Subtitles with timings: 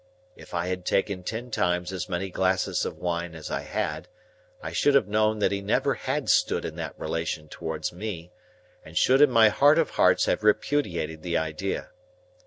[0.35, 4.07] If I had taken ten times as many glasses of wine as I had,
[4.59, 8.31] I should have known that he never had stood in that relation towards me,
[8.83, 11.91] and should in my heart of hearts have repudiated the idea.